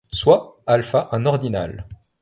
Soit 0.11 0.63
α 0.65 0.77
un 1.19 1.27
ordinal. 1.35 1.85